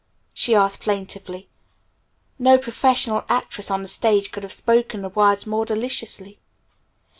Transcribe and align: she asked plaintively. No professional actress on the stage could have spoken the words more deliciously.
she 0.33 0.55
asked 0.55 0.79
plaintively. 0.81 1.47
No 2.39 2.57
professional 2.57 3.23
actress 3.29 3.69
on 3.69 3.83
the 3.83 3.87
stage 3.87 4.31
could 4.31 4.41
have 4.41 4.51
spoken 4.51 5.03
the 5.03 5.09
words 5.09 5.45
more 5.45 5.63
deliciously. 5.63 6.39